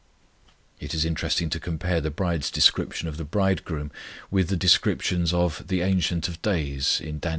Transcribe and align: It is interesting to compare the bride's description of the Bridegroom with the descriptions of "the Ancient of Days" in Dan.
It 0.79 0.95
is 0.95 1.05
interesting 1.05 1.51
to 1.51 1.59
compare 1.59 2.01
the 2.01 2.09
bride's 2.09 2.49
description 2.49 3.07
of 3.07 3.17
the 3.17 3.23
Bridegroom 3.23 3.91
with 4.31 4.47
the 4.49 4.57
descriptions 4.57 5.31
of 5.31 5.67
"the 5.67 5.81
Ancient 5.81 6.27
of 6.27 6.41
Days" 6.41 6.99
in 6.99 7.19
Dan. 7.19 7.29